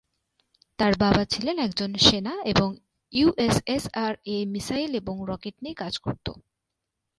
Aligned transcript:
তার 0.79 0.93
বাবা 0.97 1.23
ছিলেন 1.25 1.57
একজন 1.59 1.91
সেনা 2.05 2.33
এবং 2.45 2.69
ইউএসএসআর 3.13 4.13
এ 4.25 4.37
মিসাইল 4.53 4.91
এবং 4.95 5.15
রকেট 5.29 5.55
নিয়ে 5.63 5.75
কাজ 5.75 5.93
করতো। 5.97 6.31